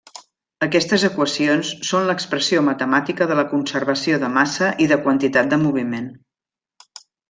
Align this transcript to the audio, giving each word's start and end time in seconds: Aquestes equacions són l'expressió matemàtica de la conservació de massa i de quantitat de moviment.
Aquestes 0.67 1.03
equacions 1.09 1.69
són 1.89 2.09
l'expressió 2.09 2.65
matemàtica 2.71 3.29
de 3.33 3.39
la 3.43 3.45
conservació 3.55 4.21
de 4.27 4.33
massa 4.41 4.75
i 4.87 4.91
de 4.95 5.01
quantitat 5.09 5.57
de 5.57 5.65
moviment. 5.71 6.13